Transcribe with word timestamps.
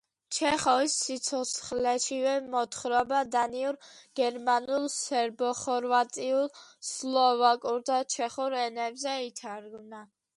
ჩეხოვის 0.35 0.93
სიცოცხლეშივე 1.07 2.31
მოთხრობა 2.53 3.19
დანიურ, 3.35 3.77
გერმანულ, 4.19 4.87
სერბო-ხორვატულ, 4.93 6.49
სლოვაკურ 6.93 7.85
და 7.91 7.99
ჩეხურ 8.15 8.57
ენებზე 8.63 9.15
ითარგმნა. 9.27 10.05